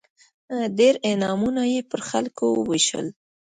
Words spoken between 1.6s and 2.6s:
یې پر خلکو